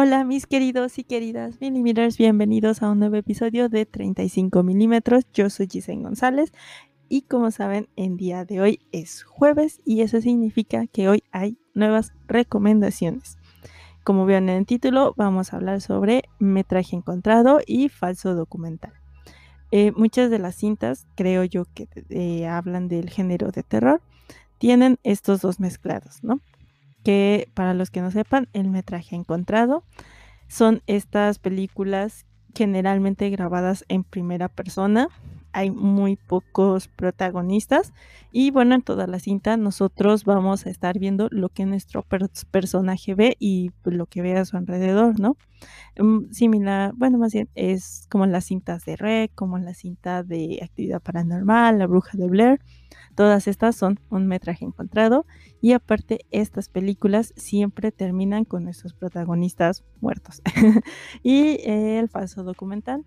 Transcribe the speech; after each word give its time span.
Hola 0.00 0.22
mis 0.22 0.46
queridos 0.46 0.96
y 1.00 1.02
queridas 1.02 1.60
millimeters, 1.60 2.18
bienvenidos 2.18 2.84
a 2.84 2.90
un 2.92 3.00
nuevo 3.00 3.16
episodio 3.16 3.68
de 3.68 3.84
35 3.84 4.62
milímetros. 4.62 5.24
Yo 5.34 5.50
soy 5.50 5.66
Giselle 5.68 6.04
González 6.04 6.52
y 7.08 7.22
como 7.22 7.50
saben, 7.50 7.88
en 7.96 8.16
día 8.16 8.44
de 8.44 8.60
hoy 8.60 8.80
es 8.92 9.24
jueves 9.24 9.80
y 9.84 10.02
eso 10.02 10.20
significa 10.20 10.86
que 10.86 11.08
hoy 11.08 11.24
hay 11.32 11.58
nuevas 11.74 12.12
recomendaciones. 12.28 13.38
Como 14.04 14.24
vieron 14.24 14.50
en 14.50 14.58
el 14.58 14.66
título, 14.66 15.14
vamos 15.16 15.52
a 15.52 15.56
hablar 15.56 15.80
sobre 15.80 16.22
metraje 16.38 16.94
encontrado 16.94 17.58
y 17.66 17.88
falso 17.88 18.36
documental. 18.36 18.92
Eh, 19.72 19.90
muchas 19.96 20.30
de 20.30 20.38
las 20.38 20.54
cintas, 20.54 21.08
creo 21.16 21.42
yo, 21.42 21.64
que 21.74 21.88
eh, 22.10 22.46
hablan 22.46 22.86
del 22.86 23.10
género 23.10 23.50
de 23.50 23.64
terror, 23.64 24.00
tienen 24.58 25.00
estos 25.02 25.40
dos 25.40 25.58
mezclados, 25.58 26.22
¿no? 26.22 26.40
Que 27.08 27.48
para 27.54 27.72
los 27.72 27.88
que 27.88 28.02
no 28.02 28.10
sepan, 28.10 28.50
el 28.52 28.68
metraje 28.68 29.16
encontrado 29.16 29.82
son 30.46 30.82
estas 30.86 31.38
películas 31.38 32.26
generalmente 32.54 33.30
grabadas 33.30 33.86
en 33.88 34.04
primera 34.04 34.50
persona, 34.50 35.08
hay 35.52 35.70
muy 35.70 36.16
pocos 36.16 36.88
protagonistas 36.88 37.92
y 38.32 38.50
bueno, 38.50 38.74
en 38.74 38.82
toda 38.82 39.06
la 39.06 39.18
cinta 39.18 39.56
nosotros 39.56 40.24
vamos 40.24 40.66
a 40.66 40.70
estar 40.70 40.98
viendo 40.98 41.28
lo 41.30 41.48
que 41.48 41.66
nuestro 41.66 42.04
personaje 42.50 43.14
ve 43.14 43.36
y 43.38 43.70
lo 43.84 44.06
que 44.06 44.22
ve 44.22 44.36
a 44.36 44.44
su 44.44 44.56
alrededor, 44.56 45.18
¿no? 45.18 45.36
Mm, 45.98 46.30
similar, 46.30 46.92
bueno, 46.96 47.18
más 47.18 47.32
bien 47.32 47.48
es 47.54 48.06
como 48.10 48.26
las 48.26 48.44
cintas 48.44 48.84
de 48.84 48.96
Rec, 48.96 49.34
como 49.34 49.58
la 49.58 49.74
cinta 49.74 50.22
de 50.22 50.60
Actividad 50.62 51.02
Paranormal, 51.02 51.78
La 51.78 51.86
Bruja 51.86 52.16
de 52.16 52.28
Blair, 52.28 52.60
todas 53.14 53.48
estas 53.48 53.74
son 53.76 53.98
un 54.10 54.26
metraje 54.26 54.64
encontrado 54.64 55.26
y 55.60 55.72
aparte 55.72 56.20
estas 56.30 56.68
películas 56.68 57.32
siempre 57.36 57.90
terminan 57.90 58.44
con 58.44 58.64
nuestros 58.64 58.94
protagonistas 58.94 59.84
muertos. 60.00 60.42
y 61.22 61.58
el 61.64 62.08
falso 62.08 62.44
documental 62.44 63.04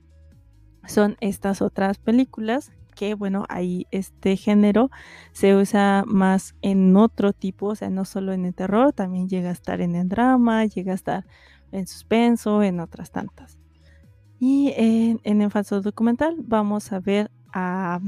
son 0.88 1.18
estas 1.22 1.62
otras 1.62 1.98
películas 1.98 2.72
que 2.96 3.14
bueno, 3.16 3.46
ahí 3.50 3.88
este 3.92 4.36
género 4.36 4.92
se 5.32 5.56
usa 5.56 6.04
más 6.06 6.56
en 6.62 6.96
otro 6.96 7.34
tipo, 7.34 7.68
o 7.68 7.76
sea, 7.76 7.90
no 7.90 8.06
solo 8.06 8.34
en 8.34 8.46
el 8.46 8.54
terror, 8.54 8.94
también 8.94 9.30
llega 9.30 9.50
a 9.50 9.54
estar 9.54 9.82
en 9.82 9.96
el 9.96 10.10
drama, 10.10 10.66
llega 10.66 10.92
a 10.92 10.96
estar 10.96 11.26
en 11.72 11.88
suspenso, 11.88 12.62
en 12.64 12.80
otras 12.80 13.12
tantas. 13.12 13.58
Y 14.40 14.74
en, 14.76 15.42
el 15.42 15.52
falso 15.52 15.82
documental 15.82 16.36
vamos 16.40 16.92
a 16.92 17.00
ver 17.00 17.32
a 17.54 18.00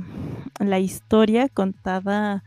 la 0.60 0.80
historia 0.80 1.48
contada 1.48 2.44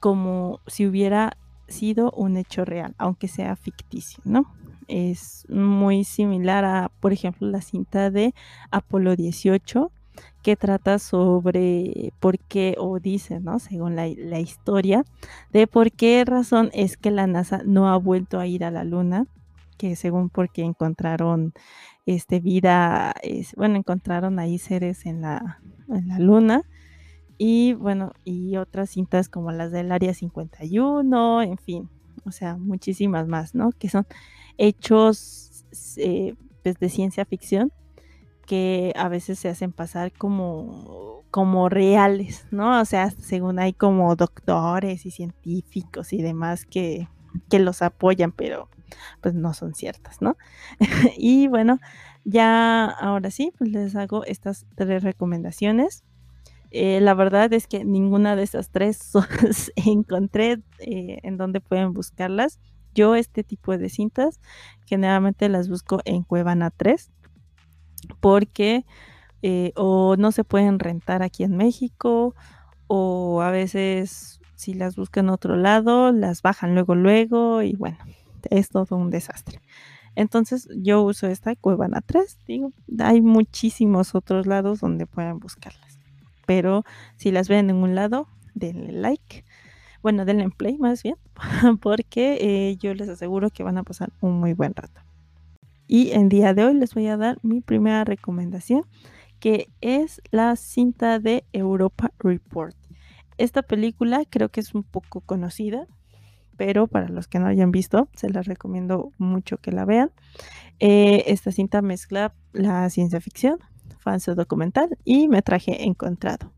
como 0.00 0.60
si 0.66 0.86
hubiera 0.86 1.37
sido 1.68 2.10
un 2.12 2.36
hecho 2.36 2.64
real, 2.64 2.94
aunque 2.98 3.28
sea 3.28 3.56
ficticio, 3.56 4.20
¿no? 4.24 4.46
es 4.88 5.46
muy 5.50 6.02
similar 6.02 6.64
a, 6.64 6.90
por 7.00 7.12
ejemplo, 7.12 7.46
la 7.48 7.60
cinta 7.60 8.10
de 8.10 8.34
Apolo 8.70 9.14
18, 9.14 9.92
que 10.42 10.56
trata 10.56 10.98
sobre 10.98 12.12
por 12.18 12.38
qué, 12.38 12.74
o 12.78 12.98
dice, 12.98 13.38
¿no? 13.38 13.58
Según 13.58 13.94
la, 13.94 14.08
historia, 14.08 15.04
de 15.52 15.66
por 15.66 15.92
qué 15.92 16.24
razón 16.24 16.70
es 16.72 16.96
que 16.96 17.10
la 17.10 17.26
NASA 17.26 17.60
no 17.64 17.88
ha 17.88 17.96
vuelto 17.96 18.40
a 18.40 18.46
ir 18.46 18.64
a 18.64 18.70
la 18.70 18.82
Luna, 18.82 19.26
que 19.76 19.94
según 19.94 20.30
porque 20.30 20.62
encontraron 20.62 21.52
este, 22.06 22.40
vida, 22.40 23.14
es, 23.22 23.54
bueno, 23.54 23.76
encontraron 23.76 24.38
ahí 24.38 24.58
seres 24.58 25.06
en 25.06 25.20
la, 25.20 25.60
en 25.88 26.08
la 26.08 26.18
Luna. 26.18 26.62
Y 27.38 27.74
bueno, 27.74 28.12
y 28.24 28.56
otras 28.56 28.90
cintas 28.90 29.28
como 29.28 29.52
las 29.52 29.70
del 29.70 29.92
Área 29.92 30.12
51, 30.12 31.42
en 31.42 31.56
fin, 31.56 31.88
o 32.24 32.32
sea, 32.32 32.56
muchísimas 32.56 33.28
más, 33.28 33.54
¿no? 33.54 33.70
Que 33.72 33.88
son 33.88 34.06
hechos 34.58 35.64
eh, 35.96 36.34
pues, 36.62 36.78
de 36.78 36.88
ciencia 36.88 37.24
ficción 37.24 37.72
que 38.46 38.92
a 38.96 39.08
veces 39.08 39.38
se 39.38 39.50
hacen 39.50 39.72
pasar 39.72 40.10
como, 40.10 41.22
como 41.30 41.68
reales, 41.68 42.46
¿no? 42.50 42.80
O 42.80 42.84
sea, 42.86 43.10
según 43.10 43.58
hay 43.58 43.74
como 43.74 44.16
doctores 44.16 45.04
y 45.04 45.10
científicos 45.10 46.14
y 46.14 46.22
demás 46.22 46.64
que, 46.64 47.08
que 47.50 47.58
los 47.58 47.82
apoyan, 47.82 48.32
pero 48.32 48.70
pues 49.20 49.34
no 49.34 49.52
son 49.52 49.74
ciertas, 49.74 50.22
¿no? 50.22 50.38
y 51.18 51.46
bueno, 51.48 51.78
ya 52.24 52.86
ahora 52.86 53.30
sí, 53.30 53.52
pues 53.58 53.70
les 53.70 53.94
hago 53.96 54.24
estas 54.24 54.66
tres 54.74 55.02
recomendaciones. 55.02 56.04
Eh, 56.70 57.00
la 57.00 57.14
verdad 57.14 57.52
es 57.52 57.66
que 57.66 57.84
ninguna 57.84 58.36
de 58.36 58.42
esas 58.42 58.70
tres 58.70 59.12
encontré 59.76 60.60
eh, 60.80 61.18
en 61.22 61.36
donde 61.36 61.60
pueden 61.60 61.92
buscarlas. 61.92 62.60
Yo 62.94 63.14
este 63.14 63.44
tipo 63.44 63.76
de 63.76 63.88
cintas 63.88 64.40
generalmente 64.86 65.48
las 65.48 65.68
busco 65.68 66.00
en 66.04 66.22
Cuevana 66.22 66.70
3 66.70 67.10
porque 68.20 68.84
eh, 69.42 69.72
o 69.76 70.16
no 70.16 70.32
se 70.32 70.44
pueden 70.44 70.78
rentar 70.78 71.22
aquí 71.22 71.44
en 71.44 71.56
México 71.56 72.34
o 72.86 73.40
a 73.40 73.50
veces 73.50 74.40
si 74.56 74.74
las 74.74 74.96
buscan 74.96 75.26
en 75.26 75.30
otro 75.30 75.56
lado 75.56 76.10
las 76.10 76.42
bajan 76.42 76.74
luego 76.74 76.94
luego 76.94 77.62
y 77.62 77.76
bueno, 77.76 77.98
es 78.50 78.70
todo 78.70 78.96
un 78.96 79.10
desastre. 79.10 79.60
Entonces 80.16 80.68
yo 80.74 81.02
uso 81.02 81.28
esta 81.28 81.54
Cuevana 81.54 82.00
3, 82.04 82.38
digo, 82.46 82.72
hay 82.98 83.20
muchísimos 83.20 84.16
otros 84.16 84.46
lados 84.46 84.80
donde 84.80 85.06
pueden 85.06 85.38
buscarlas. 85.38 85.97
Pero 86.48 86.84
si 87.16 87.30
las 87.30 87.46
ven 87.46 87.68
en 87.68 87.76
un 87.76 87.94
lado, 87.94 88.26
denle 88.54 88.92
like 88.92 89.44
bueno, 90.02 90.24
denle 90.24 90.44
en 90.44 90.50
play 90.50 90.78
más 90.78 91.02
bien, 91.02 91.16
porque 91.82 92.38
eh, 92.40 92.76
yo 92.76 92.94
les 92.94 93.10
aseguro 93.10 93.50
que 93.50 93.62
van 93.62 93.76
a 93.76 93.82
pasar 93.82 94.10
un 94.22 94.40
muy 94.40 94.54
buen 94.54 94.74
rato. 94.74 95.02
Y 95.86 96.12
en 96.12 96.30
día 96.30 96.54
de 96.54 96.64
hoy 96.64 96.74
les 96.74 96.94
voy 96.94 97.08
a 97.08 97.18
dar 97.18 97.38
mi 97.42 97.60
primera 97.60 98.04
recomendación, 98.04 98.84
que 99.38 99.68
es 99.80 100.22
la 100.30 100.56
cinta 100.56 101.18
de 101.18 101.44
Europa 101.52 102.12
Report. 102.18 102.74
Esta 103.38 103.62
película 103.62 104.22
creo 104.30 104.48
que 104.48 104.60
es 104.60 104.74
un 104.74 104.82
poco 104.82 105.20
conocida, 105.20 105.86
pero 106.56 106.86
para 106.86 107.08
los 107.08 107.28
que 107.28 107.38
no 107.38 107.46
hayan 107.46 107.70
visto, 107.70 108.08
se 108.14 108.30
las 108.30 108.46
recomiendo 108.46 109.12
mucho 109.18 109.58
que 109.58 109.72
la 109.72 109.84
vean. 109.84 110.10
Eh, 110.80 111.24
esta 111.26 111.52
cinta 111.52 111.82
mezcla 111.82 112.34
la 112.52 112.88
ciencia 112.90 113.20
ficción, 113.20 113.58
falso 114.08 114.34
documental 114.34 114.96
y 115.04 115.28
metraje 115.28 115.84
encontrado. 115.84 116.50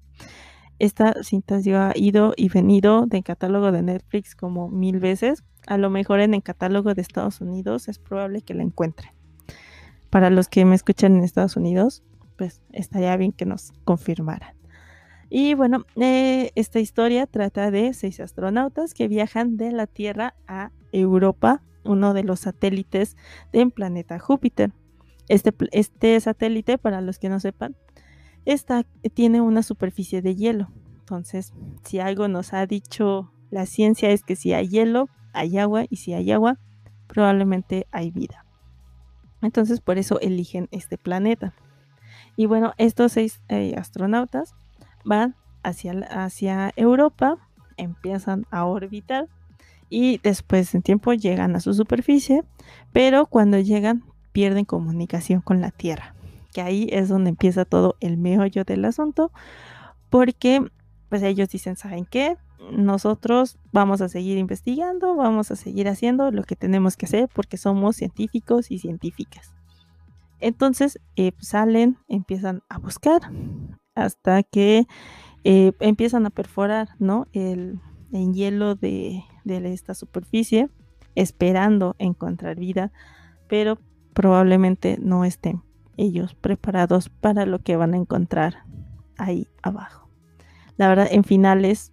Esta 0.79 1.15
cinta 1.25 1.59
yo 1.59 1.81
ha 1.81 1.93
ido 1.97 2.33
y 2.37 2.49
venido 2.49 3.07
del 3.07 3.25
catálogo 3.25 3.73
de 3.73 3.83
Netflix 3.83 4.37
como 4.37 4.69
mil 4.69 5.01
veces. 5.01 5.43
A 5.67 5.77
lo 5.77 5.91
mejor 5.91 6.21
en 6.21 6.33
el 6.33 6.45
catálogo 6.45 6.95
de 6.95 7.03
Estados 7.03 7.41
Unidos 7.41 7.89
es 7.89 7.99
probable 7.99 8.43
que 8.43 8.55
la 8.55 8.63
encuentre. 8.63 9.13
Para 10.11 10.31
los 10.31 10.47
que 10.47 10.65
me 10.65 10.77
escuchan 10.77 11.17
en 11.17 11.25
Estados 11.25 11.57
Unidos, 11.57 12.05
pues 12.37 12.63
estaría 12.71 13.17
bien 13.17 13.33
que 13.33 13.47
nos 13.47 13.73
confirmaran. 13.85 14.55
Y 15.29 15.55
bueno, 15.55 15.87
eh, 15.97 16.53
esta 16.55 16.79
historia 16.79 17.27
trata 17.27 17.73
de 17.73 17.95
seis 17.95 18.21
astronautas 18.21 18.95
que 18.95 19.09
viajan 19.09 19.57
de 19.57 19.73
la 19.73 19.89
Tierra 19.89 20.35
a 20.47 20.71
Europa, 20.93 21.63
uno 21.83 22.15
de 22.15 22.23
los 22.23 22.41
satélites 22.41 23.17
del 23.53 23.73
planeta 23.73 24.21
Júpiter. 24.21 24.71
Este, 25.31 25.55
este 25.71 26.19
satélite, 26.19 26.77
para 26.77 27.01
los 27.01 27.21
que 27.21 27.29
no 27.29 27.39
sepan, 27.39 27.77
esta 28.47 28.85
tiene 29.15 29.41
una 29.41 29.63
superficie 29.63 30.23
de 30.23 30.35
hielo. 30.35 30.73
Entonces, 30.99 31.53
si 31.85 32.01
algo 32.01 32.27
nos 32.27 32.53
ha 32.53 32.67
dicho 32.67 33.33
la 33.49 33.65
ciencia 33.67 34.11
es 34.11 34.25
que 34.25 34.35
si 34.35 34.55
hay 34.55 34.67
hielo, 34.67 35.09
hay 35.33 35.57
agua 35.59 35.85
y 35.89 35.97
si 35.97 36.15
hay 36.15 36.33
agua, 36.33 36.59
probablemente 37.07 37.87
hay 37.93 38.11
vida. 38.11 38.45
Entonces, 39.41 39.81
por 39.81 39.99
eso 39.99 40.19
eligen 40.19 40.67
este 40.73 40.99
planeta. 40.99 41.55
Y 42.35 42.47
bueno, 42.47 42.73
estos 42.77 43.13
seis 43.13 43.41
eh, 43.49 43.77
astronautas 43.77 44.57
van 45.05 45.37
hacia, 45.63 45.93
hacia 46.11 46.73
Europa, 46.75 47.39
empiezan 47.77 48.47
a 48.51 48.65
orbitar 48.65 49.29
y 49.89 50.19
después 50.19 50.75
en 50.75 50.83
tiempo 50.83 51.13
llegan 51.13 51.55
a 51.55 51.61
su 51.61 51.73
superficie, 51.73 52.43
pero 52.93 53.27
cuando 53.27 53.61
llegan 53.61 54.10
pierden 54.33 54.65
comunicación 54.65 55.41
con 55.41 55.61
la 55.61 55.71
Tierra 55.71 56.15
que 56.53 56.63
ahí 56.63 56.89
es 56.91 57.09
donde 57.09 57.31
empieza 57.31 57.65
todo 57.65 57.97
el 58.01 58.17
meollo 58.17 58.65
del 58.65 58.85
asunto, 58.85 59.33
porque 60.09 60.65
pues 61.09 61.23
ellos 61.23 61.49
dicen, 61.49 61.77
¿saben 61.77 62.07
qué? 62.07 62.37
Nosotros 62.73 63.59
vamos 63.73 64.01
a 64.01 64.09
seguir 64.09 64.39
investigando, 64.39 65.17
vamos 65.17 65.51
a 65.51 65.57
seguir 65.57 65.89
haciendo 65.89 66.31
lo 66.31 66.45
que 66.45 66.57
tenemos 66.57 66.97
que 66.97 67.07
hacer 67.07 67.29
porque 67.33 67.57
somos 67.57 67.97
científicos 67.97 68.71
y 68.71 68.79
científicas. 68.79 69.55
Entonces 70.41 71.01
eh, 71.17 71.33
salen, 71.39 71.99
empiezan 72.09 72.63
a 72.69 72.79
buscar 72.79 73.21
hasta 73.95 74.43
que 74.43 74.87
eh, 75.45 75.73
empiezan 75.81 76.27
a 76.27 76.31
perforar 76.31 76.91
¿no? 76.99 77.27
el, 77.33 77.81
el 78.13 78.33
hielo 78.33 78.75
de, 78.75 79.25
de 79.45 79.73
esta 79.73 79.95
superficie, 79.95 80.69
esperando 81.15 81.97
encontrar 81.99 82.57
vida, 82.57 82.93
pero 83.49 83.79
probablemente 84.13 84.99
no 85.01 85.25
estén 85.25 85.63
ellos 85.97 86.35
preparados 86.35 87.09
para 87.09 87.47
lo 87.47 87.59
que 87.59 87.77
van 87.77 87.95
a 87.95 87.99
encontrar 87.99 88.65
ahí 89.19 89.49
abajo. 89.63 90.09
La 90.77 90.89
verdad, 90.89 91.09
en 91.11 91.25
final 91.25 91.65
es 91.65 91.93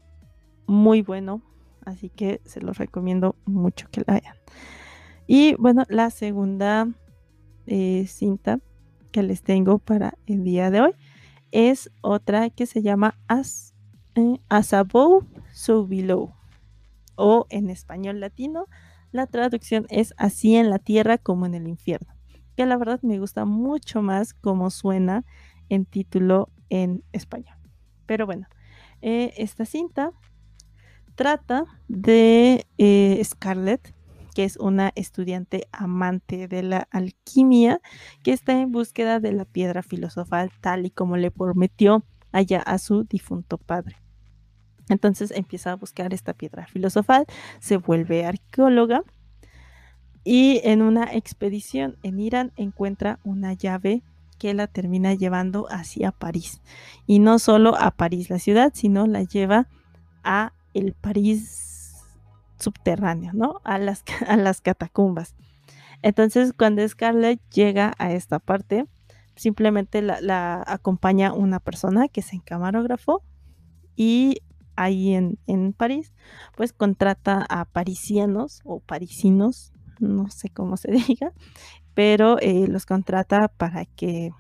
muy 0.66 1.02
bueno, 1.02 1.42
así 1.86 2.10
que 2.10 2.42
se 2.46 2.62
los 2.62 2.78
recomiendo 2.78 3.36
mucho 3.46 3.90
que 3.92 4.04
la 4.06 4.20
vean. 4.20 4.36
Y 5.28 5.56
bueno, 5.56 5.84
la 5.90 6.10
segunda 6.10 6.88
eh, 7.66 8.06
cinta 8.08 8.60
que 9.12 9.24
les 9.24 9.42
tengo 9.44 9.78
para 9.78 10.18
el 10.26 10.44
día 10.44 10.72
de 10.72 10.82
hoy 10.82 10.92
es 11.52 11.92
otra 12.02 12.50
que 12.50 12.66
se 12.66 12.82
llama 12.82 13.20
As, 13.28 13.74
eh, 14.16 14.40
As 14.48 14.74
Above, 14.74 15.26
So 15.52 15.86
Below. 15.86 16.34
O 17.16 17.48
en 17.50 17.70
español 17.70 18.20
latino, 18.20 18.68
la 19.18 19.28
traducción 19.28 19.86
es 19.90 20.14
Así 20.18 20.56
en 20.56 20.70
la 20.70 20.80
tierra 20.80 21.18
como 21.18 21.46
en 21.46 21.56
el 21.56 21.68
infierno. 21.68 22.14
Que 22.56 22.66
la 22.66 22.78
verdad 22.78 23.02
me 23.02 23.20
gusta 23.20 23.46
mucho 23.46 24.02
más 24.02 24.34
como 24.34 24.70
suena 24.70 25.26
en 25.70 25.86
título 25.86 26.50
en 26.70 27.04
español. 27.12 27.58
Pero 28.06 28.26
bueno, 28.26 28.48
eh, 29.02 29.34
esta 29.38 29.66
cinta 29.66 30.12
trata 31.16 31.66
de 31.88 32.66
eh, 32.78 33.22
Scarlett, 33.24 33.94
que 34.34 34.44
es 34.44 34.56
una 34.58 34.92
estudiante 34.96 35.68
amante 35.72 36.48
de 36.48 36.62
la 36.62 36.88
alquimia, 36.92 37.82
que 38.24 38.34
está 38.34 38.60
en 38.60 38.72
búsqueda 38.72 39.20
de 39.20 39.32
la 39.32 39.46
piedra 39.46 39.82
filosofal 39.82 40.52
tal 40.62 40.86
y 40.86 40.92
como 40.92 41.18
le 41.18 41.32
prometió 41.32 42.06
allá 42.32 42.62
a 42.62 42.78
su 42.78 43.04
difunto 43.04 43.58
padre. 43.58 43.98
Entonces 44.90 45.32
empieza 45.32 45.72
a 45.72 45.76
buscar 45.76 46.14
esta 46.14 46.34
piedra 46.34 46.68
filosofal, 46.68 47.26
se 47.60 47.78
vuelve 47.78 48.26
arqueóloga 48.26 49.04
y 50.24 50.62
en 50.64 50.82
una 50.82 51.14
expedición 51.14 51.98
en 52.04 52.20
Irán 52.20 52.52
encuentra 52.56 53.20
una 53.24 53.54
llave 53.54 54.04
que 54.38 54.54
la 54.54 54.68
termina 54.68 55.14
llevando 55.14 55.68
hacia 55.70 56.12
París. 56.12 56.62
Y 57.06 57.20
no 57.20 57.40
solo 57.40 57.76
a 57.78 57.92
París 57.92 58.30
la 58.30 58.40
ciudad, 58.40 58.72
sino 58.74 59.08
la 59.08 59.24
lleva 59.24 59.68
a 60.24 60.54
el 60.74 60.94
París 60.94 61.96
subterráneo, 62.60 63.32
¿no? 63.34 63.62
A 63.64 63.78
las, 63.78 64.04
a 64.28 64.38
las 64.38 64.62
catacumbas. 64.62 65.36
Entonces, 66.02 66.54
cuando 66.54 66.88
Scarlett 66.88 67.42
llega 67.50 67.94
a 67.98 68.12
esta 68.12 68.40
parte, 68.40 68.86
simplemente 69.36 70.02
la, 70.02 70.64
acompaña 70.66 71.34
una 71.34 71.60
persona 71.60 72.08
que 72.08 72.20
es 72.20 72.34
en 72.34 72.40
camarógrafo 72.40 73.24
y 73.96 74.42
ahí 74.78 75.14
en, 75.14 75.38
en, 75.48 75.74
París, 75.74 76.14
pues 76.56 76.72
contrata 76.72 77.46
a 77.50 77.66
parisianos 77.66 78.62
o 78.64 78.80
parisinos, 78.80 79.74
no 80.00 80.30
sé 80.30 80.50
cómo 80.50 80.78
se 80.78 80.92
diga, 81.08 81.34
pero 81.94 82.40
eh, 82.40 82.68
los 82.68 82.86
contrata 82.86 83.50
para 83.50 83.86
que 83.86 84.32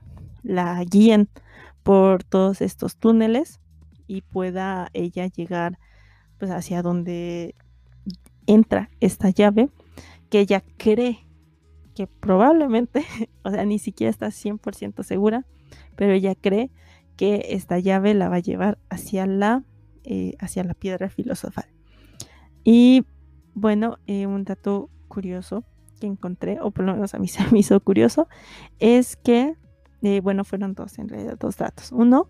la 0.44 0.82
guíen 0.84 1.30
por 1.84 2.24
todos 2.24 2.62
estos 2.62 2.96
túneles 2.98 3.60
y 4.08 4.22
pueda 4.22 4.90
ella 4.94 5.28
llegar 5.28 5.80
pues 6.38 6.52
hacia 6.52 6.82
donde 6.82 7.56
entra 8.46 8.90
esta 9.00 9.30
llave 9.30 9.70
que 10.30 10.40
ella 10.40 10.64
cree 10.78 11.28
que 11.98 12.06
probablemente, 12.08 13.06
o 13.44 13.50
sea, 13.50 13.66
ni 13.66 13.80
siquiera 13.80 14.12
está 14.12 14.28
100% 14.28 15.04
segura, 15.04 15.46
pero 15.96 16.14
ella 16.14 16.36
cree 16.36 16.70
que 17.16 17.48
esta 17.50 17.80
llave 17.80 18.14
la 18.14 18.30
va 18.30 18.36
a 18.36 18.40
llevar 18.40 18.78
hacia 18.90 19.26
la, 19.26 19.64
eh, 20.10 20.34
hacia 20.40 20.64
la 20.64 20.74
piedra 20.74 21.10
filosofal. 21.10 21.66
Y 22.64 23.06
bueno, 23.54 23.98
eh, 24.08 24.26
un 24.26 24.44
dato 24.44 24.90
curioso 25.08 25.64
que 26.00 26.08
encontré, 26.08 26.60
o 26.62 26.72
por 26.72 26.86
lo 26.86 26.94
menos 26.94 27.14
a 27.14 27.20
mí 27.20 27.28
se 27.28 27.44
me 27.52 27.60
hizo 27.60 27.80
curioso, 27.82 28.28
es 28.80 29.18
que, 29.18 29.56
eh, 30.02 30.22
bueno, 30.22 30.44
fueron 30.44 30.74
dos 30.74 30.98
en 30.98 31.10
realidad, 31.10 31.38
dos 31.38 31.58
datos. 31.58 31.92
Uno, 31.92 32.30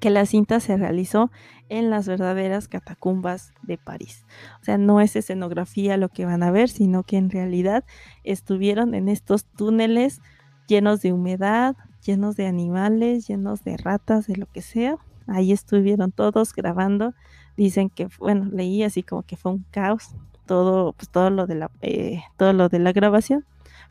que 0.00 0.10
la 0.10 0.26
cinta 0.26 0.60
se 0.60 0.76
realizó 0.76 1.30
en 1.68 1.88
las 1.88 2.06
verdaderas 2.08 2.68
catacumbas 2.68 3.52
de 3.62 3.78
París. 3.78 4.26
O 4.60 4.64
sea, 4.64 4.76
no 4.76 5.00
es 5.00 5.16
escenografía 5.16 5.96
lo 5.96 6.08
que 6.08 6.26
van 6.26 6.42
a 6.42 6.50
ver, 6.50 6.68
sino 6.68 7.04
que 7.04 7.16
en 7.16 7.30
realidad 7.30 7.84
estuvieron 8.24 8.94
en 8.94 9.08
estos 9.08 9.46
túneles 9.46 10.20
llenos 10.66 11.00
de 11.00 11.12
humedad, 11.12 11.76
llenos 12.04 12.36
de 12.36 12.46
animales, 12.46 13.28
llenos 13.28 13.62
de 13.64 13.76
ratas, 13.76 14.26
de 14.26 14.36
lo 14.36 14.46
que 14.46 14.60
sea. 14.60 14.98
Ahí 15.32 15.52
estuvieron 15.52 16.12
todos 16.12 16.52
grabando. 16.54 17.14
Dicen 17.56 17.90
que, 17.90 18.08
bueno, 18.18 18.48
leí 18.52 18.82
así 18.82 19.02
como 19.02 19.22
que 19.22 19.36
fue 19.36 19.52
un 19.52 19.64
caos 19.70 20.14
todo, 20.46 20.92
pues 20.92 21.08
todo 21.08 21.30
lo 21.30 21.46
de 21.46 21.54
la, 21.54 21.70
eh, 21.80 22.22
todo 22.36 22.52
lo 22.52 22.68
de 22.68 22.78
la 22.78 22.92
grabación. 22.92 23.44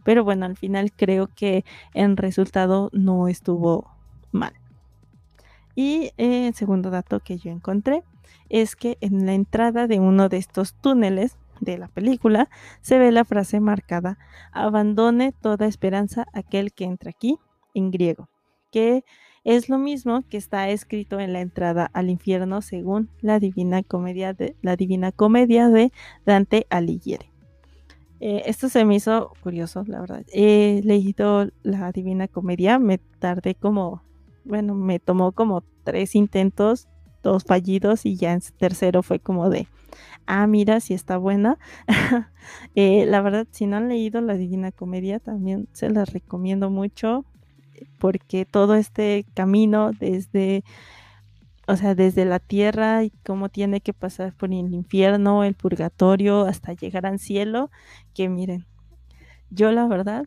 Pero 0.03 0.23
bueno, 0.23 0.45
al 0.45 0.57
final 0.57 0.91
creo 0.91 1.29
que 1.35 1.63
en 1.93 2.17
resultado 2.17 2.89
no 2.93 3.27
estuvo 3.27 3.91
mal. 4.31 4.53
Y 5.75 6.11
el 6.17 6.49
eh, 6.49 6.51
segundo 6.53 6.89
dato 6.89 7.19
que 7.19 7.37
yo 7.37 7.51
encontré 7.51 8.03
es 8.49 8.75
que 8.75 8.97
en 9.01 9.25
la 9.25 9.33
entrada 9.33 9.87
de 9.87 9.99
uno 9.99 10.27
de 10.27 10.37
estos 10.37 10.73
túneles 10.73 11.37
de 11.61 11.77
la 11.77 11.87
película 11.87 12.49
se 12.81 12.97
ve 12.97 13.11
la 13.11 13.23
frase 13.23 13.59
marcada, 13.59 14.17
abandone 14.51 15.31
toda 15.31 15.67
esperanza 15.67 16.25
aquel 16.33 16.73
que 16.73 16.85
entra 16.85 17.11
aquí, 17.11 17.37
en 17.73 17.91
griego, 17.91 18.27
que 18.71 19.05
es 19.43 19.69
lo 19.69 19.77
mismo 19.77 20.23
que 20.29 20.37
está 20.37 20.69
escrito 20.69 21.19
en 21.19 21.33
la 21.33 21.41
entrada 21.41 21.89
al 21.93 22.09
infierno 22.09 22.61
según 22.61 23.09
la 23.21 23.39
Divina 23.39 23.83
Comedia 23.83 24.33
de, 24.33 24.55
Dante 26.25 26.67
Alighieri. 26.69 27.31
Eh, 28.19 28.43
esto 28.45 28.69
se 28.69 28.85
me 28.85 28.95
hizo 28.95 29.33
curioso, 29.41 29.83
la 29.87 29.99
verdad. 29.99 30.23
He 30.31 30.81
leído 30.83 31.49
la 31.63 31.91
Divina 31.91 32.27
Comedia, 32.27 32.77
me 32.77 32.99
tardé 33.19 33.55
como 33.55 34.03
bueno, 34.43 34.75
me 34.75 34.99
tomó 34.99 35.31
como 35.31 35.63
tres 35.83 36.15
intentos, 36.15 36.87
dos 37.23 37.43
fallidos 37.43 38.05
y 38.05 38.15
ya 38.15 38.33
en 38.33 38.41
tercero 38.57 39.03
fue 39.03 39.19
como 39.19 39.49
de, 39.49 39.67
ah, 40.25 40.47
mira, 40.47 40.79
si 40.79 40.93
está 40.93 41.17
buena. 41.17 41.57
Eh, 42.73 43.05
la 43.05 43.21
verdad, 43.21 43.47
si 43.51 43.67
no 43.67 43.77
han 43.77 43.87
leído 43.87 44.19
la 44.19 44.33
Divina 44.33 44.71
Comedia, 44.71 45.19
también 45.19 45.67
se 45.73 45.91
las 45.91 46.11
recomiendo 46.11 46.71
mucho 46.71 47.23
porque 47.99 48.45
todo 48.45 48.75
este 48.75 49.25
camino 49.33 49.91
desde, 49.91 50.63
o 51.67 51.75
sea, 51.75 51.95
desde 51.95 52.25
la 52.25 52.39
tierra 52.39 53.03
y 53.03 53.11
cómo 53.25 53.49
tiene 53.49 53.81
que 53.81 53.93
pasar 53.93 54.33
por 54.33 54.49
el 54.51 54.73
infierno, 54.73 55.43
el 55.43 55.55
purgatorio, 55.55 56.45
hasta 56.45 56.73
llegar 56.73 57.05
al 57.05 57.19
cielo, 57.19 57.69
que 58.13 58.29
miren, 58.29 58.65
yo 59.49 59.71
la 59.71 59.87
verdad 59.87 60.25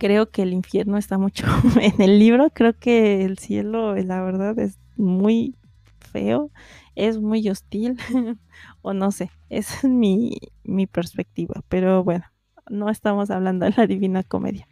creo 0.00 0.30
que 0.30 0.42
el 0.42 0.54
infierno 0.54 0.96
está 0.96 1.18
mucho 1.18 1.46
en 1.80 2.00
el 2.00 2.18
libro. 2.18 2.50
Creo 2.50 2.72
que 2.72 3.24
el 3.24 3.38
cielo, 3.38 3.94
la 3.94 4.22
verdad, 4.22 4.58
es 4.58 4.78
muy 4.96 5.54
feo, 6.00 6.50
es 6.96 7.20
muy 7.20 7.48
hostil, 7.48 7.98
o 8.82 8.94
no 8.94 9.12
sé, 9.12 9.30
esa 9.50 9.76
es 9.76 9.84
mi, 9.84 10.38
mi 10.64 10.86
perspectiva. 10.86 11.62
Pero 11.68 12.02
bueno, 12.02 12.24
no 12.68 12.88
estamos 12.88 13.30
hablando 13.30 13.66
de 13.66 13.74
la 13.76 13.86
Divina 13.86 14.22
Comedia. 14.22 14.66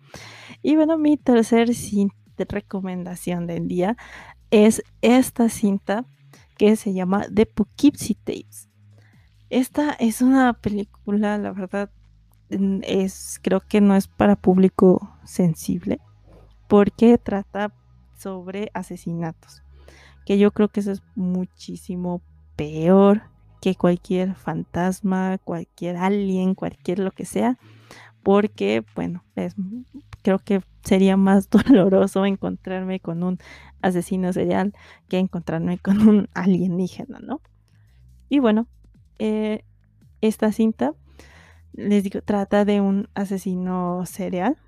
Y 0.62 0.76
bueno, 0.76 0.98
mi 0.98 1.16
tercer 1.16 1.74
recomendación 2.36 3.46
del 3.46 3.68
día 3.68 3.96
es 4.50 4.82
esta 5.02 5.48
cinta 5.48 6.04
que 6.56 6.76
se 6.76 6.92
llama 6.92 7.26
The 7.32 7.46
Poughkeepsie 7.46 8.16
Tapes. 8.16 8.68
Esta 9.50 9.92
es 9.92 10.20
una 10.20 10.52
película, 10.52 11.38
la 11.38 11.52
verdad, 11.52 11.90
es 12.50 13.40
creo 13.42 13.60
que 13.60 13.80
no 13.80 13.94
es 13.94 14.08
para 14.08 14.36
público 14.36 15.14
sensible 15.24 16.00
porque 16.66 17.18
trata 17.18 17.72
sobre 18.16 18.70
asesinatos 18.74 19.62
que 20.24 20.38
yo 20.38 20.50
creo 20.52 20.68
que 20.68 20.80
eso 20.80 20.92
es 20.92 21.02
muchísimo 21.14 22.22
peor 22.56 23.22
que 23.60 23.74
cualquier 23.74 24.34
fantasma 24.34 25.38
cualquier 25.44 25.96
alien 25.96 26.54
cualquier 26.54 27.00
lo 27.00 27.10
que 27.10 27.26
sea 27.26 27.58
porque 28.28 28.84
bueno 28.94 29.24
creo 30.20 30.38
que 30.38 30.60
sería 30.84 31.16
más 31.16 31.48
doloroso 31.88 32.26
encontrarme 32.26 33.00
con 33.00 33.22
un 33.22 33.38
asesino 33.80 34.34
serial 34.34 34.74
que 35.08 35.16
encontrarme 35.16 35.78
con 35.78 36.06
un 36.06 36.28
alienígena 36.34 37.20
no 37.20 37.40
y 38.28 38.40
bueno 38.40 38.68
eh, 39.18 39.64
esta 40.20 40.52
cinta 40.52 40.92
les 41.72 42.04
digo, 42.04 42.20
trata 42.20 42.66
de 42.66 42.82
un 42.82 43.08
asesino 43.14 44.04
serial, 44.04 44.58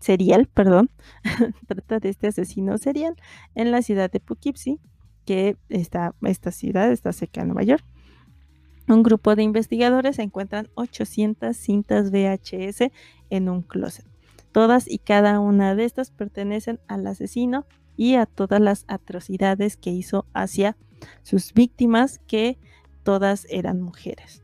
serial, 0.00 0.48
perdón, 0.52 0.90
trata 1.68 2.00
de 2.00 2.08
este 2.08 2.26
asesino 2.26 2.78
serial 2.78 3.14
en 3.54 3.70
la 3.70 3.82
ciudad 3.82 4.10
de 4.10 4.18
Poughkeepsie, 4.18 4.80
que 5.24 5.56
está, 5.68 6.16
esta 6.22 6.50
ciudad 6.50 6.90
está 6.90 7.12
cerca 7.12 7.42
de 7.42 7.46
Nueva 7.46 7.62
York. 7.62 7.84
Un 8.88 9.02
grupo 9.02 9.36
de 9.36 9.42
investigadores 9.42 10.18
encuentran 10.18 10.68
800 10.74 11.56
cintas 11.56 12.10
VHS 12.10 12.90
en 13.30 13.48
un 13.48 13.62
closet. 13.62 14.06
Todas 14.52 14.90
y 14.90 14.98
cada 14.98 15.40
una 15.40 15.74
de 15.74 15.84
estas 15.84 16.10
pertenecen 16.10 16.80
al 16.88 17.06
asesino 17.06 17.64
y 17.96 18.16
a 18.16 18.26
todas 18.26 18.60
las 18.60 18.84
atrocidades 18.88 19.76
que 19.76 19.90
hizo 19.90 20.26
hacia 20.34 20.76
sus 21.22 21.52
víctimas, 21.54 22.20
que 22.26 22.58
todas 23.02 23.46
eran 23.50 23.80
mujeres. 23.80 24.42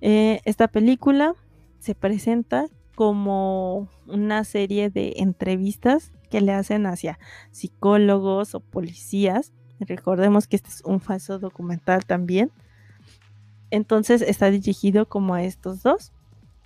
Eh, 0.00 0.40
esta 0.44 0.68
película 0.68 1.34
se 1.78 1.94
presenta 1.94 2.66
como 2.94 3.88
una 4.06 4.44
serie 4.44 4.90
de 4.90 5.14
entrevistas 5.18 6.12
que 6.30 6.40
le 6.40 6.52
hacen 6.52 6.86
hacia 6.86 7.18
psicólogos 7.50 8.54
o 8.54 8.60
policías. 8.60 9.52
Recordemos 9.80 10.46
que 10.46 10.56
este 10.56 10.70
es 10.70 10.82
un 10.84 11.00
falso 11.00 11.38
documental 11.38 12.04
también. 12.06 12.50
Entonces 13.76 14.22
está 14.22 14.50
dirigido 14.50 15.06
como 15.06 15.34
a 15.34 15.44
estos 15.44 15.82
dos 15.82 16.12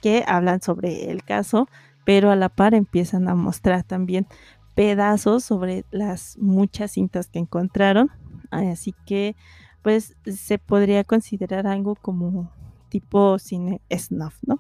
que 0.01 0.25
hablan 0.27 0.63
sobre 0.63 1.11
el 1.11 1.23
caso 1.25 1.69
pero 2.05 2.31
a 2.31 2.37
la 2.37 2.49
par 2.49 2.75
empiezan 2.75 3.29
a 3.29 3.35
mostrar 3.35 3.85
también 3.85 4.27
pedazos 4.75 5.45
sobre 5.45 5.85
las 5.91 6.37
muchas 6.39 6.93
cintas 6.93 7.29
que 7.29 7.39
encontraron. 7.39 8.11
Así 8.51 8.95
que 9.07 9.37
pues 9.83 10.17
se 10.27 10.59
podría 10.59 11.05
considerar 11.05 11.67
algo 11.67 11.95
como 11.95 12.51
tipo 12.89 13.39
cine 13.39 13.81
snuff, 13.97 14.35
¿no? 14.45 14.59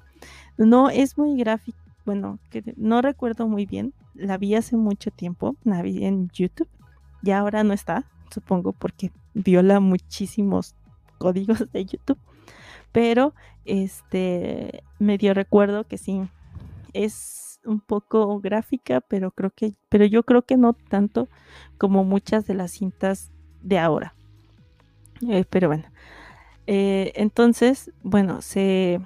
No 0.56 0.90
es 0.90 1.18
muy 1.18 1.36
gráfico, 1.36 1.78
bueno, 2.06 2.38
no 2.76 3.02
recuerdo 3.02 3.48
muy 3.48 3.66
bien, 3.66 3.92
la 4.14 4.38
vi 4.38 4.54
hace 4.54 4.76
mucho 4.76 5.10
tiempo, 5.10 5.56
la 5.64 5.82
vi 5.82 6.04
en 6.04 6.30
YouTube, 6.30 6.68
y 7.22 7.32
ahora 7.32 7.64
no 7.64 7.72
está, 7.72 8.04
supongo 8.32 8.72
porque 8.72 9.10
viola 9.34 9.80
muchísimos 9.80 10.76
códigos 11.18 11.70
de 11.72 11.84
YouTube, 11.84 12.18
pero 12.92 13.34
este 13.64 14.82
medio 14.98 15.34
recuerdo 15.34 15.84
que 15.84 15.98
sí 15.98 16.22
es 16.92 17.60
un 17.64 17.80
poco 17.80 18.40
gráfica, 18.40 19.00
pero 19.00 19.30
creo 19.30 19.50
que 19.50 19.74
pero 19.88 20.04
yo 20.04 20.22
creo 20.22 20.42
que 20.42 20.56
no 20.56 20.72
tanto 20.72 21.28
como 21.78 22.04
muchas 22.04 22.46
de 22.46 22.54
las 22.54 22.72
cintas 22.72 23.30
de 23.62 23.78
ahora. 23.78 24.14
Eh, 25.28 25.44
pero 25.48 25.68
bueno, 25.68 25.84
eh, 26.66 27.12
entonces, 27.14 27.92
bueno, 28.02 28.40
se 28.40 29.00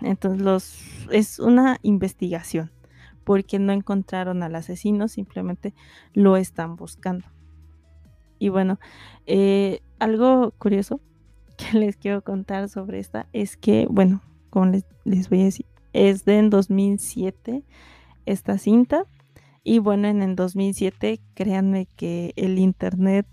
entonces 0.00 0.40
los 0.40 1.08
es 1.10 1.38
una 1.38 1.78
investigación 1.82 2.70
porque 3.24 3.58
no 3.58 3.72
encontraron 3.72 4.42
al 4.42 4.54
asesino, 4.54 5.08
simplemente 5.08 5.74
lo 6.14 6.36
están 6.36 6.76
buscando. 6.76 7.26
Y 8.38 8.48
bueno, 8.48 8.80
eh, 9.26 9.82
algo 9.98 10.52
curioso 10.52 11.00
que 11.60 11.78
les 11.78 11.96
quiero 11.96 12.22
contar 12.22 12.68
sobre 12.68 12.98
esta 12.98 13.26
es 13.32 13.56
que, 13.56 13.86
bueno, 13.90 14.22
como 14.50 14.66
les, 14.66 14.84
les 15.04 15.28
voy 15.28 15.42
a 15.42 15.44
decir, 15.44 15.66
es 15.92 16.24
de 16.24 16.38
en 16.38 16.50
2007 16.50 17.64
esta 18.26 18.58
cinta. 18.58 19.04
Y 19.62 19.78
bueno, 19.78 20.08
en 20.08 20.22
el 20.22 20.36
2007, 20.36 21.20
créanme 21.34 21.86
que 21.86 22.32
el 22.36 22.58
Internet 22.58 23.26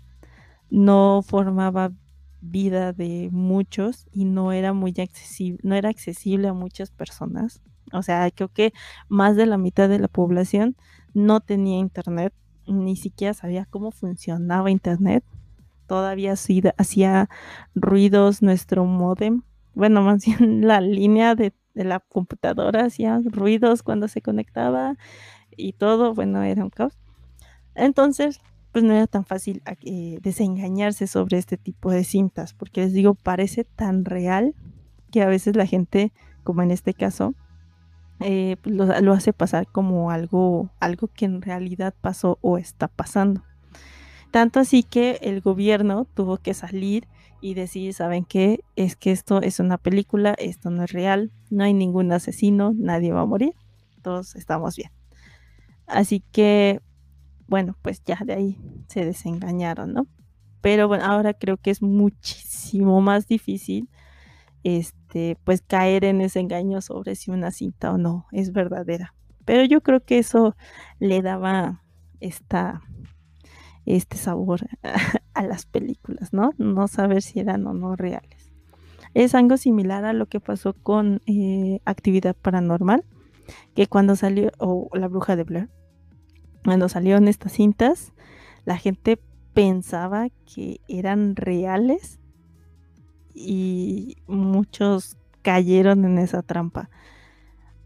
no 0.70 1.22
formaba 1.26 1.92
vida 2.40 2.92
de 2.92 3.30
muchos 3.32 4.06
y 4.12 4.24
no 4.24 4.52
era 4.52 4.72
muy 4.72 4.94
accesible, 4.98 5.58
no 5.62 5.74
era 5.74 5.88
accesible 5.88 6.48
a 6.48 6.52
muchas 6.52 6.90
personas. 6.90 7.62
O 7.92 8.02
sea, 8.02 8.30
creo 8.30 8.48
que 8.48 8.72
más 9.08 9.36
de 9.36 9.46
la 9.46 9.58
mitad 9.58 9.88
de 9.88 9.98
la 9.98 10.08
población 10.08 10.76
no 11.14 11.40
tenía 11.40 11.78
internet, 11.78 12.34
ni 12.66 12.96
siquiera 12.96 13.32
sabía 13.32 13.66
cómo 13.70 13.90
funcionaba 13.90 14.70
internet. 14.70 15.24
Todavía 15.88 16.34
hacía 16.76 17.28
ruidos 17.74 18.42
nuestro 18.42 18.84
modem. 18.84 19.42
Bueno, 19.74 20.02
más 20.02 20.24
bien 20.26 20.66
la 20.68 20.80
línea 20.80 21.34
de, 21.34 21.52
la 21.74 22.00
computadora 22.00 22.84
hacía 22.84 23.20
ruidos 23.24 23.82
cuando 23.82 24.06
se 24.06 24.20
conectaba 24.22 24.96
y 25.56 25.72
todo, 25.72 26.14
bueno, 26.14 26.42
era 26.42 26.62
un 26.62 26.70
caos. 26.70 26.96
Entonces, 27.74 28.40
pues 28.72 28.84
no 28.84 28.92
era 28.92 29.06
tan 29.06 29.24
fácil 29.24 29.62
eh, 29.82 30.18
desengañarse 30.22 31.06
sobre 31.06 31.38
este 31.38 31.56
tipo 31.56 31.90
de 31.90 32.04
cintas, 32.04 32.52
porque 32.54 32.82
les 32.82 32.92
digo, 32.92 33.14
parece 33.14 33.64
tan 33.64 34.04
real 34.04 34.54
que 35.10 35.22
a 35.22 35.26
veces 35.26 35.56
la 35.56 35.66
gente, 35.66 36.12
como 36.44 36.62
en 36.62 36.70
este 36.70 36.94
caso, 36.94 37.34
eh, 38.20 38.56
pues, 38.62 38.74
lo, 38.74 39.12
hace 39.12 39.32
pasar 39.32 39.66
como 39.68 40.10
algo, 40.10 40.70
algo 40.80 41.08
que 41.08 41.24
en 41.24 41.40
realidad 41.40 41.94
pasó 42.00 42.38
o 42.42 42.58
está 42.58 42.88
pasando. 42.88 43.42
Tanto 44.30 44.60
así 44.60 44.82
que 44.82 45.18
el 45.22 45.40
gobierno 45.40 46.06
tuvo 46.14 46.38
que 46.38 46.54
salir 46.54 47.08
y 47.40 47.54
decir, 47.54 47.94
¿saben 47.94 48.24
qué? 48.24 48.60
Es 48.76 48.96
que 48.96 49.12
esto 49.12 49.40
es 49.40 49.60
una 49.60 49.78
película, 49.78 50.34
esto 50.38 50.70
no 50.70 50.84
es 50.84 50.92
real, 50.92 51.32
no 51.50 51.64
hay 51.64 51.72
ningún 51.72 52.12
asesino, 52.12 52.72
nadie 52.74 53.12
va 53.12 53.22
a 53.22 53.26
morir, 53.26 53.54
todos 54.02 54.34
estamos 54.34 54.76
bien. 54.76 54.90
Así 55.86 56.22
que 56.32 56.80
bueno, 57.48 57.76
pues 57.80 58.02
ya 58.04 58.18
de 58.24 58.34
ahí 58.34 58.58
se 58.88 59.04
desengañaron, 59.04 59.94
¿no? 59.94 60.06
Pero 60.60 60.86
bueno, 60.86 61.04
ahora 61.04 61.32
creo 61.34 61.56
que 61.56 61.70
es 61.70 61.82
muchísimo 61.82 63.00
más 63.00 63.26
difícil 63.26 63.88
este 64.64 65.38
pues 65.44 65.62
caer 65.62 66.04
en 66.04 66.20
ese 66.20 66.40
engaño 66.40 66.82
sobre 66.82 67.14
si 67.14 67.30
una 67.30 67.50
cinta 67.50 67.92
o 67.92 67.98
no 67.98 68.26
es 68.32 68.52
verdadera. 68.52 69.14
Pero 69.46 69.64
yo 69.64 69.80
creo 69.80 70.04
que 70.04 70.18
eso 70.18 70.54
le 70.98 71.22
daba 71.22 71.82
esta 72.20 72.82
este 73.96 74.16
sabor 74.16 74.60
a 75.34 75.42
las 75.42 75.66
películas, 75.66 76.32
¿no? 76.32 76.52
No 76.58 76.88
saber 76.88 77.22
si 77.22 77.40
eran 77.40 77.66
o 77.66 77.74
no 77.74 77.96
reales. 77.96 78.52
Es 79.14 79.34
algo 79.34 79.56
similar 79.56 80.04
a 80.04 80.12
lo 80.12 80.26
que 80.26 80.40
pasó 80.40 80.74
con 80.74 81.22
eh, 81.26 81.80
Actividad 81.84 82.36
Paranormal, 82.36 83.04
que 83.74 83.86
cuando 83.86 84.16
salió, 84.16 84.50
o 84.58 84.90
La 84.92 85.08
Bruja 85.08 85.34
de 85.36 85.44
Blair, 85.44 85.68
cuando 86.64 86.88
salieron 86.88 87.28
estas 87.28 87.52
cintas, 87.52 88.12
la 88.64 88.76
gente 88.76 89.18
pensaba 89.54 90.28
que 90.44 90.80
eran 90.88 91.34
reales 91.34 92.20
y 93.34 94.16
muchos 94.26 95.16
cayeron 95.42 96.04
en 96.04 96.18
esa 96.18 96.42
trampa. 96.42 96.90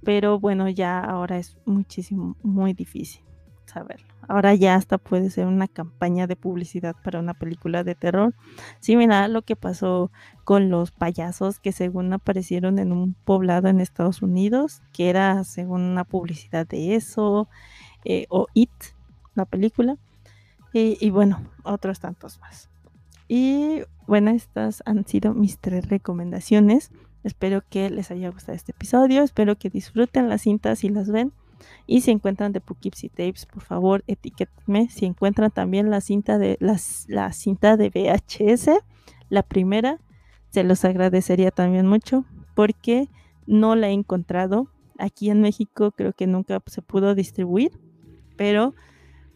Pero 0.02 0.40
bueno, 0.40 0.68
ya 0.68 0.98
ahora 0.98 1.38
es 1.38 1.56
muchísimo, 1.64 2.36
muy 2.42 2.72
difícil 2.72 3.22
saberlo. 3.66 4.11
Ahora 4.28 4.54
ya 4.54 4.74
hasta 4.76 4.98
puede 4.98 5.30
ser 5.30 5.46
una 5.46 5.68
campaña 5.68 6.26
de 6.26 6.36
publicidad 6.36 6.94
para 7.02 7.18
una 7.18 7.34
película 7.34 7.84
de 7.84 7.94
terror. 7.94 8.34
Similar 8.80 9.24
a 9.24 9.28
lo 9.28 9.42
que 9.42 9.56
pasó 9.56 10.10
con 10.44 10.70
los 10.70 10.90
payasos 10.90 11.58
que 11.58 11.72
según 11.72 12.12
aparecieron 12.12 12.78
en 12.78 12.92
un 12.92 13.14
poblado 13.14 13.68
en 13.68 13.80
Estados 13.80 14.22
Unidos, 14.22 14.82
que 14.92 15.10
era 15.10 15.44
según 15.44 15.82
una 15.82 16.04
publicidad 16.04 16.66
de 16.66 16.94
eso. 16.94 17.48
Eh, 18.04 18.26
o 18.30 18.46
It, 18.54 18.70
la 19.34 19.44
película, 19.44 19.96
y, 20.74 21.10
bueno, 21.10 21.42
otros 21.64 22.00
tantos 22.00 22.40
más. 22.40 22.70
Y 23.28 23.82
bueno, 24.06 24.30
estas 24.30 24.82
han 24.86 25.06
sido 25.06 25.34
mis 25.34 25.58
tres 25.58 25.88
recomendaciones. 25.88 26.90
Espero 27.24 27.62
que 27.68 27.90
les 27.90 28.10
haya 28.10 28.30
gustado 28.30 28.56
este 28.56 28.72
episodio, 28.72 29.22
espero 29.22 29.56
que 29.56 29.70
disfruten 29.70 30.28
las 30.28 30.42
cintas 30.42 30.82
y 30.82 30.88
las 30.88 31.10
ven. 31.10 31.32
Y 31.86 32.02
si 32.02 32.10
encuentran 32.10 32.52
de 32.52 32.60
Poughkeepsie 32.60 33.08
Tapes, 33.08 33.46
por 33.46 33.62
favor, 33.62 34.04
etiquétenme. 34.06 34.88
Si 34.88 35.04
encuentran 35.04 35.50
también 35.50 35.90
la 35.90 36.00
cinta 36.00 36.38
de 36.38 36.56
las, 36.60 37.06
la 37.08 37.32
cinta 37.32 37.76
de 37.76 37.90
VHS, 37.90 38.70
la 39.28 39.42
primera, 39.42 39.98
se 40.50 40.64
los 40.64 40.84
agradecería 40.84 41.50
también 41.50 41.86
mucho 41.86 42.24
porque 42.54 43.08
no 43.46 43.74
la 43.74 43.88
he 43.88 43.92
encontrado. 43.92 44.68
Aquí 44.98 45.30
en 45.30 45.40
México 45.40 45.92
creo 45.92 46.12
que 46.12 46.26
nunca 46.26 46.62
se 46.66 46.82
pudo 46.82 47.14
distribuir 47.14 47.72
pero 48.36 48.74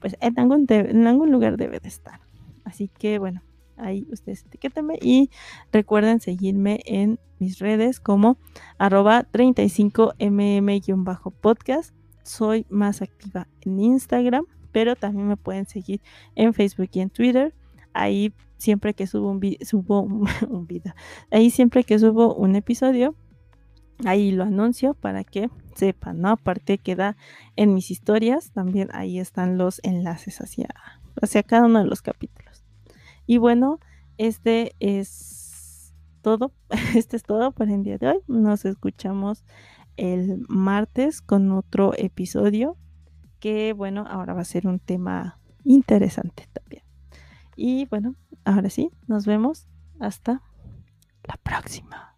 pues 0.00 0.16
en 0.21 0.38
algún, 0.38 0.66
en 0.68 1.06
algún 1.06 1.33
lugar 1.33 1.56
debe 1.56 1.80
de 1.80 1.88
estar. 1.88 2.21
Así 2.64 2.88
que 2.88 3.18
bueno, 3.18 3.42
ahí 3.76 4.06
ustedes 4.11 4.45
etiquétenme 4.45 4.99
y 5.00 5.30
recuerden 5.73 6.21
seguirme 6.21 6.80
en 6.87 7.18
mis 7.38 7.59
redes 7.59 8.00
como 8.00 8.38
arroba 8.78 9.26
35mm-podcast. 9.30 11.92
Soy 12.26 12.66
más 12.68 13.02
activa 13.02 13.47
en 13.61 13.78
Instagram, 13.78 14.45
pero 14.73 14.97
también 14.97 15.28
me 15.28 15.37
pueden 15.37 15.66
seguir 15.66 16.00
en 16.35 16.52
Facebook 16.54 16.90
y 16.92 17.00
en 17.00 17.11
Twitter. 17.11 17.54
Ahí 17.92 18.35
siempre 18.56 18.95
que 18.95 19.06
subo 19.06 19.30
un, 19.30 19.40
subo 19.62 20.02
un 20.49 20.66
video, 20.66 20.92
ahí 21.30 21.50
siempre 21.50 21.85
que 21.85 21.99
subo 21.99 22.35
un 22.35 22.56
episodio, 22.56 23.14
ahí 24.04 24.33
lo 24.33 24.42
anuncio 24.42 24.95
para 24.95 25.23
que 25.23 25.50
sepan, 25.76 26.21
¿no? 26.21 26.30
Aparte 26.30 26.78
queda 26.78 27.16
en 27.54 27.75
mis 27.75 27.90
historias, 27.90 28.50
también 28.50 28.88
ahí 28.92 29.21
están 29.21 29.56
los 29.56 29.80
enlaces 29.85 30.40
hacia, 30.40 30.68
hacia 31.23 31.45
cada 31.45 31.66
uno 31.66 31.78
de 31.78 31.87
los 31.87 32.02
capítulos. 32.02 32.64
Y 33.26 33.38
bueno, 33.38 33.78
este 34.18 34.75
es 34.80 35.95
todo, 36.23 36.52
este 36.97 37.16
es 37.16 37.23
todo 37.23 37.52
por 37.52 37.71
el 37.71 37.85
día 37.85 37.99
de 37.99 38.09
hoy. 38.09 38.18
Nos 38.26 38.64
escuchamos 38.64 39.45
el 39.97 40.45
martes 40.49 41.23
con 41.23 41.53
otro 41.53 41.93
episodio 41.97 42.76
que 43.41 43.73
bueno, 43.73 44.05
ahora 44.09 44.35
va 44.35 44.41
a 44.41 44.45
ser 44.45 44.67
un 44.67 44.79
tema 44.79 45.38
interesante 45.65 46.49
también. 46.53 46.83
Y 47.55 47.87
bueno, 47.87 48.15
ahora 48.45 48.71
sí, 48.71 48.91
nos 49.07 49.26
vemos 49.26 49.69
hasta 50.00 50.43
la 51.25 51.37
próxima. 51.43 52.15